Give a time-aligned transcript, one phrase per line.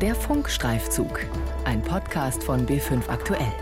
[0.00, 1.26] Der Funkstreifzug,
[1.64, 3.52] ein Podcast von B5 Aktuell.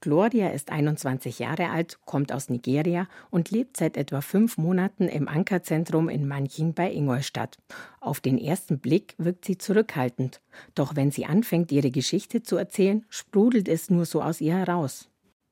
[0.00, 5.28] Gloria ist 21 Jahre alt, kommt aus Nigeria und lebt seit etwa fünf Monaten im
[5.28, 7.58] Ankerzentrum in Manching bei Ingolstadt.
[8.00, 10.40] Auf den ersten Blick wirkt sie zurückhaltend.
[10.74, 15.10] Doch wenn sie anfängt, ihre Geschichte zu erzählen, sprudelt es nur so aus ihr heraus.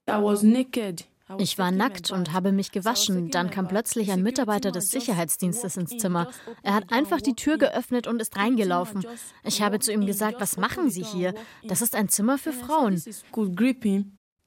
[0.08, 1.09] I was naked.
[1.38, 3.30] Ich war nackt und habe mich gewaschen.
[3.30, 6.30] Dann kam plötzlich ein Mitarbeiter des Sicherheitsdienstes ins Zimmer.
[6.62, 9.04] Er hat einfach die Tür geöffnet und ist reingelaufen.
[9.44, 11.34] Ich habe zu ihm gesagt, was machen Sie hier?
[11.62, 13.02] Das ist ein Zimmer für Frauen.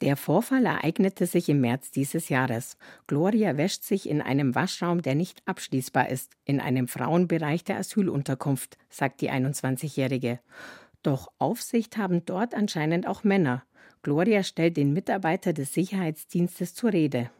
[0.01, 2.75] Der Vorfall ereignete sich im März dieses Jahres.
[3.07, 8.77] Gloria wäscht sich in einem Waschraum, der nicht abschließbar ist, in einem Frauenbereich der Asylunterkunft,
[8.89, 10.39] sagt die 21-Jährige.
[11.03, 13.63] Doch Aufsicht haben dort anscheinend auch Männer.
[14.03, 17.31] Gloria stellt den Mitarbeiter des Sicherheitsdienstes zur Rede.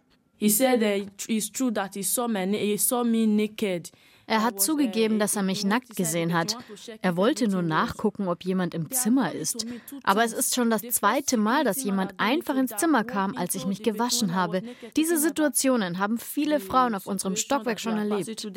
[4.26, 6.58] Er hat zugegeben, dass er mich nackt gesehen hat.
[7.02, 9.66] Er wollte nur nachgucken, ob jemand im Zimmer ist.
[10.04, 13.66] Aber es ist schon das zweite Mal, dass jemand einfach ins Zimmer kam, als ich
[13.66, 14.62] mich gewaschen habe.
[14.96, 18.48] Diese Situationen haben viele Frauen auf unserem Stockwerk schon erlebt.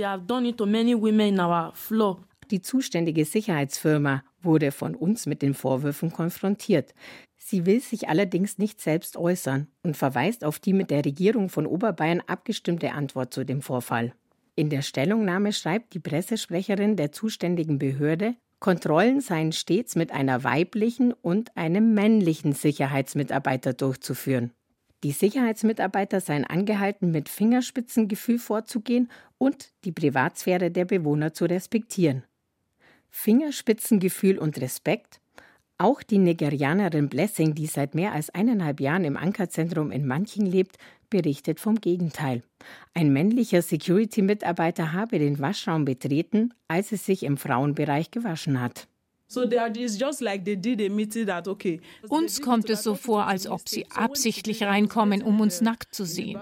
[2.51, 6.95] Die zuständige Sicherheitsfirma wurde von uns mit den Vorwürfen konfrontiert.
[7.37, 11.67] Sie will sich allerdings nicht selbst äußern und verweist auf die mit der Regierung von
[11.67, 14.13] Oberbayern abgestimmte Antwort zu dem Vorfall.
[14.55, 21.13] In der Stellungnahme schreibt die Pressesprecherin der zuständigen Behörde, Kontrollen seien stets mit einer weiblichen
[21.13, 24.53] und einem männlichen Sicherheitsmitarbeiter durchzuführen.
[25.05, 32.25] Die Sicherheitsmitarbeiter seien angehalten, mit Fingerspitzengefühl vorzugehen und die Privatsphäre der Bewohner zu respektieren.
[33.11, 35.21] Fingerspitzengefühl und Respekt
[35.79, 40.79] auch die Nigerianerin Blessing, die seit mehr als eineinhalb Jahren im Ankerzentrum in Manching lebt,
[41.11, 42.43] berichtet vom Gegenteil.
[42.95, 48.89] Ein männlicher Security-Mitarbeiter habe den Waschraum betreten, als es sich im Frauenbereich gewaschen hat.
[52.09, 56.39] Uns kommt es so vor, als ob sie absichtlich reinkommen, um uns nackt zu sehen.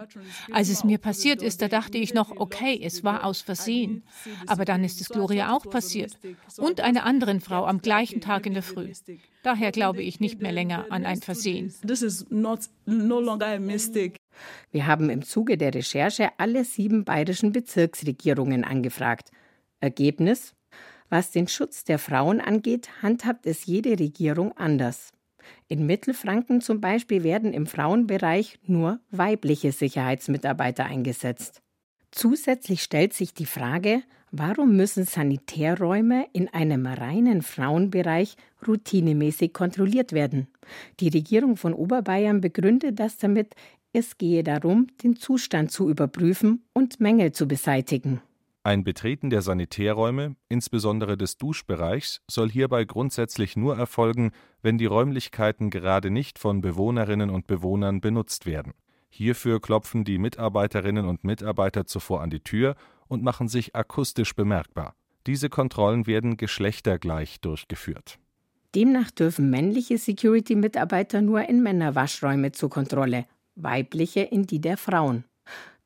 [0.52, 4.04] Als es mir passiert ist, da dachte ich noch, okay, es war aus Versehen.
[4.46, 6.18] Aber dann ist es Gloria auch passiert.
[6.58, 8.92] Und einer anderen Frau am gleichen Tag in der Früh.
[9.42, 11.74] Daher glaube ich nicht mehr länger an ein Versehen.
[14.72, 19.30] Wir haben im Zuge der Recherche alle sieben bayerischen Bezirksregierungen angefragt.
[19.80, 20.54] Ergebnis?
[21.14, 25.12] Was den Schutz der Frauen angeht, handhabt es jede Regierung anders.
[25.68, 31.62] In Mittelfranken zum Beispiel werden im Frauenbereich nur weibliche Sicherheitsmitarbeiter eingesetzt.
[32.10, 34.02] Zusätzlich stellt sich die Frage,
[34.32, 38.34] warum müssen Sanitärräume in einem reinen Frauenbereich
[38.66, 40.48] routinemäßig kontrolliert werden?
[40.98, 43.54] Die Regierung von Oberbayern begründet das damit,
[43.92, 48.20] es gehe darum, den Zustand zu überprüfen und Mängel zu beseitigen.
[48.66, 54.32] Ein Betreten der Sanitärräume, insbesondere des Duschbereichs, soll hierbei grundsätzlich nur erfolgen,
[54.62, 58.72] wenn die Räumlichkeiten gerade nicht von Bewohnerinnen und Bewohnern benutzt werden.
[59.10, 62.74] Hierfür klopfen die Mitarbeiterinnen und Mitarbeiter zuvor an die Tür
[63.06, 64.94] und machen sich akustisch bemerkbar.
[65.26, 68.18] Diese Kontrollen werden geschlechtergleich durchgeführt.
[68.74, 73.26] Demnach dürfen männliche Security-Mitarbeiter nur in Männerwaschräume zur Kontrolle,
[73.56, 75.24] weibliche in die der Frauen.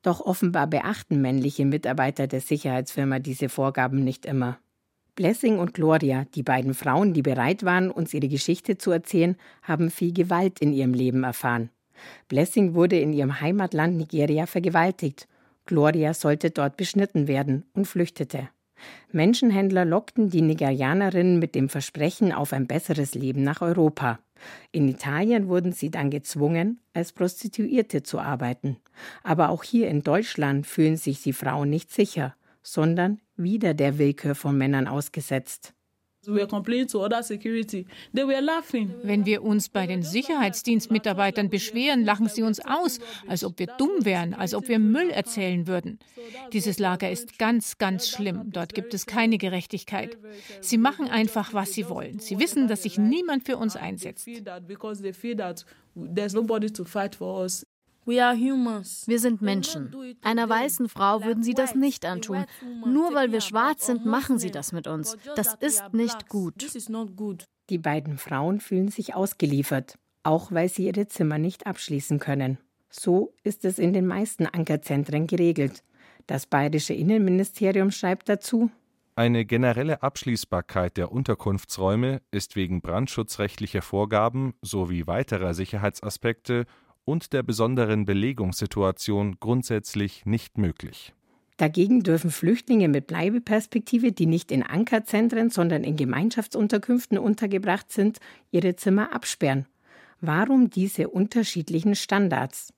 [0.01, 4.59] Doch offenbar beachten männliche Mitarbeiter der Sicherheitsfirma diese Vorgaben nicht immer.
[5.15, 9.91] Blessing und Gloria, die beiden Frauen, die bereit waren, uns ihre Geschichte zu erzählen, haben
[9.91, 11.69] viel Gewalt in ihrem Leben erfahren.
[12.29, 15.27] Blessing wurde in ihrem Heimatland Nigeria vergewaltigt.
[15.65, 18.49] Gloria sollte dort beschnitten werden und flüchtete.
[19.11, 24.19] Menschenhändler lockten die Nigerianerinnen mit dem Versprechen auf ein besseres Leben nach Europa.
[24.71, 28.77] In Italien wurden sie dann gezwungen, als Prostituierte zu arbeiten.
[29.23, 34.35] Aber auch hier in Deutschland fühlen sich die Frauen nicht sicher, sondern wieder der Willkür
[34.35, 35.73] von Männern ausgesetzt.
[39.03, 44.03] Wenn wir uns bei den Sicherheitsdienstmitarbeitern beschweren, lachen sie uns aus, als ob wir dumm
[44.03, 45.97] wären, als ob wir Müll erzählen würden.
[46.51, 48.51] Dieses Lager ist ganz, ganz schlimm.
[48.51, 50.17] Dort gibt es keine Gerechtigkeit.
[50.59, 52.19] Sie machen einfach, was sie wollen.
[52.19, 54.27] Sie wissen, dass sich niemand für uns einsetzt.
[58.09, 59.95] Wir sind Menschen.
[60.21, 62.45] Einer weißen Frau würden sie das nicht antun.
[62.85, 65.15] Nur weil wir schwarz sind, machen sie das mit uns.
[65.35, 66.67] Das ist nicht gut.
[67.69, 72.57] Die beiden Frauen fühlen sich ausgeliefert, auch weil sie ihre Zimmer nicht abschließen können.
[72.89, 75.83] So ist es in den meisten Ankerzentren geregelt.
[76.25, 78.71] Das bayerische Innenministerium schreibt dazu,
[79.15, 86.65] eine generelle Abschließbarkeit der Unterkunftsräume ist wegen brandschutzrechtlicher Vorgaben sowie weiterer Sicherheitsaspekte
[87.09, 91.15] und der besonderen Belegungssituation grundsätzlich nicht möglich.
[91.57, 98.19] Dagegen dürfen Flüchtlinge mit Bleibeperspektive, die nicht in Ankerzentren, sondern in Gemeinschaftsunterkünften untergebracht sind,
[98.51, 99.65] ihre Zimmer absperren.
[100.21, 102.73] Warum diese unterschiedlichen Standards?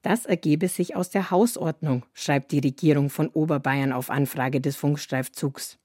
[0.00, 5.78] Das ergebe sich aus der Hausordnung, schreibt die Regierung von Oberbayern auf Anfrage des Funkstreifzugs.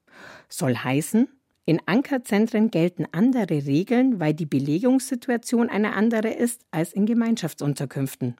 [0.48, 1.28] Soll heißen,
[1.66, 8.36] in Ankerzentren gelten andere Regeln, weil die Belegungssituation eine andere ist als in Gemeinschaftsunterkünften.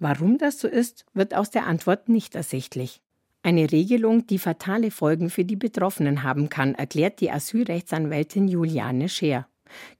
[0.00, 3.00] Warum das so ist, wird aus der Antwort nicht ersichtlich.
[3.42, 9.46] Eine Regelung, die fatale Folgen für die Betroffenen haben kann, erklärt die Asylrechtsanwältin Juliane Scheer.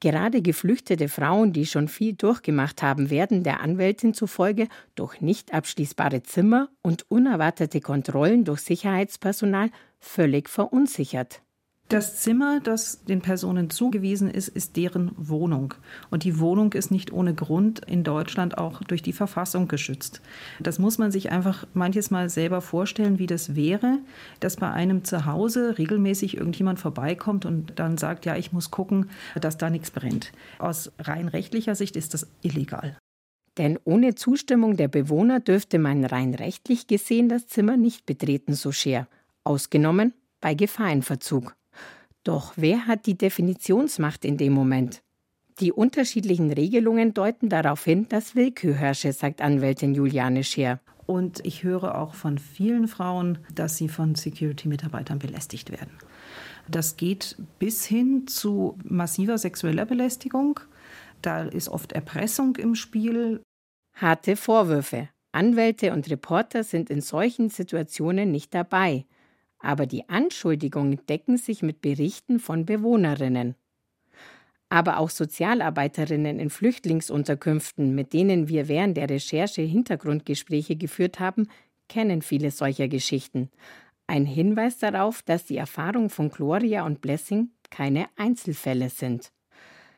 [0.00, 6.22] Gerade geflüchtete Frauen, die schon viel durchgemacht haben, werden der Anwältin zufolge durch nicht abschließbare
[6.22, 9.70] Zimmer und unerwartete Kontrollen durch Sicherheitspersonal
[10.00, 11.43] völlig verunsichert.
[11.88, 15.74] Das Zimmer, das den Personen zugewiesen ist, ist deren Wohnung.
[16.10, 20.22] Und die Wohnung ist nicht ohne Grund in Deutschland auch durch die Verfassung geschützt.
[20.60, 23.98] Das muss man sich einfach manches Mal selber vorstellen, wie das wäre,
[24.40, 29.58] dass bei einem Zuhause regelmäßig irgendjemand vorbeikommt und dann sagt, ja, ich muss gucken, dass
[29.58, 30.32] da nichts brennt.
[30.58, 32.96] Aus rein rechtlicher Sicht ist das illegal.
[33.58, 38.72] Denn ohne Zustimmung der Bewohner dürfte man rein rechtlich gesehen das Zimmer nicht betreten, so
[38.72, 39.06] Scher.
[39.44, 41.54] Ausgenommen bei Gefahrenverzug.
[42.24, 45.02] Doch wer hat die Definitionsmacht in dem Moment?
[45.60, 50.80] Die unterschiedlichen Regelungen deuten darauf hin, dass Willkür herrsche, sagt Anwältin Juliane Scheer.
[51.06, 55.92] Und ich höre auch von vielen Frauen, dass sie von Security-Mitarbeitern belästigt werden.
[56.66, 60.60] Das geht bis hin zu massiver sexueller Belästigung.
[61.20, 63.42] Da ist oft Erpressung im Spiel.
[63.94, 65.10] Harte Vorwürfe.
[65.30, 69.04] Anwälte und Reporter sind in solchen Situationen nicht dabei
[69.64, 73.54] aber die Anschuldigungen decken sich mit Berichten von Bewohnerinnen.
[74.68, 81.48] Aber auch Sozialarbeiterinnen in Flüchtlingsunterkünften, mit denen wir während der Recherche Hintergrundgespräche geführt haben,
[81.88, 83.50] kennen viele solcher Geschichten.
[84.06, 89.32] Ein Hinweis darauf, dass die Erfahrung von Gloria und Blessing keine Einzelfälle sind.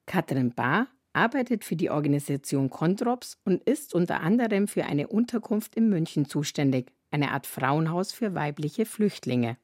[0.06, 5.88] Katrin Bahr arbeitet für die Organisation Kontrops und ist unter anderem für eine Unterkunft in
[5.88, 9.56] München zuständig eine Art Frauenhaus für weibliche Flüchtlinge.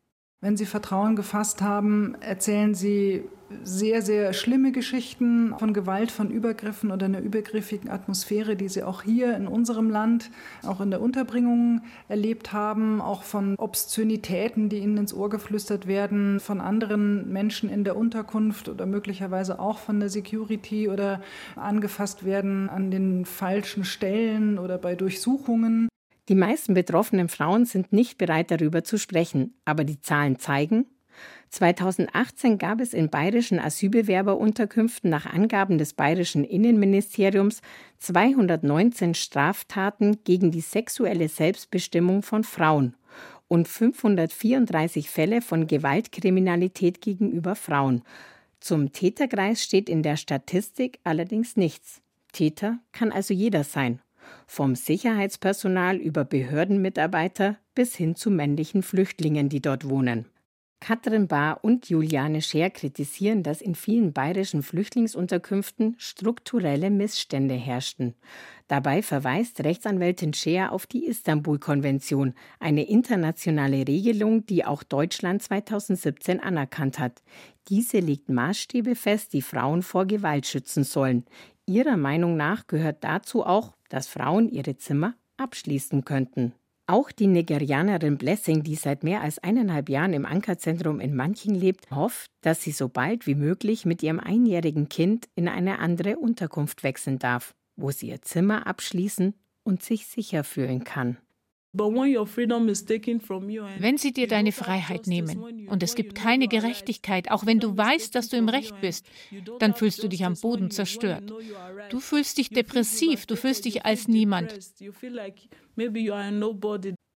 [0.43, 3.23] Wenn Sie Vertrauen gefasst haben, erzählen Sie
[3.63, 9.03] sehr, sehr schlimme Geschichten von Gewalt, von Übergriffen oder einer übergriffigen Atmosphäre, die Sie auch
[9.03, 10.31] hier in unserem Land,
[10.65, 16.41] auch in der Unterbringung erlebt haben, auch von Obszönitäten, die Ihnen ins Ohr geflüstert werden,
[16.41, 21.23] von anderen Menschen in der Unterkunft oder möglicherweise auch von der Security oder
[21.55, 25.89] angefasst werden an den falschen Stellen oder bei Durchsuchungen.
[26.29, 30.87] Die meisten betroffenen Frauen sind nicht bereit, darüber zu sprechen, aber die Zahlen zeigen,
[31.51, 37.61] 2018 gab es in bayerischen Asylbewerberunterkünften nach Angaben des bayerischen Innenministeriums
[37.99, 42.97] 219 Straftaten gegen die sexuelle Selbstbestimmung von Frauen
[43.49, 48.03] und 534 Fälle von Gewaltkriminalität gegenüber Frauen.
[48.61, 52.01] Zum Täterkreis steht in der Statistik allerdings nichts.
[52.33, 54.01] Täter kann also jeder sein
[54.47, 60.27] vom Sicherheitspersonal über Behördenmitarbeiter bis hin zu männlichen Flüchtlingen, die dort wohnen.
[60.83, 68.17] Katrin Bahr und Juliane Scher kritisieren, dass in vielen bayerischen Flüchtlingsunterkünften strukturelle Missstände herrschten.
[68.67, 76.99] Dabei verweist Rechtsanwältin Scher auf die Istanbul-Konvention, eine internationale Regelung, die auch Deutschland 2017 anerkannt
[76.99, 77.23] hat.
[77.69, 81.25] Diese legt Maßstäbe fest, die Frauen vor Gewalt schützen sollen.
[81.65, 86.55] Ihrer Meinung nach gehört dazu auch, dass Frauen ihre Zimmer abschließen könnten.
[86.87, 91.91] Auch die Nigerianerin Blessing, die seit mehr als eineinhalb Jahren im Ankerzentrum in Manching lebt,
[91.91, 96.83] hofft, dass sie so bald wie möglich mit ihrem einjährigen Kind in eine andere Unterkunft
[96.83, 101.19] wechseln darf, wo sie ihr Zimmer abschließen und sich sicher fühlen kann.
[101.75, 102.37] Wenn
[103.97, 108.29] sie dir deine Freiheit nehmen und es gibt keine Gerechtigkeit, auch wenn du weißt, dass
[108.29, 109.07] du im Recht bist,
[109.59, 111.33] dann fühlst du dich am Boden zerstört.
[111.89, 114.59] Du fühlst dich depressiv, du fühlst dich als niemand.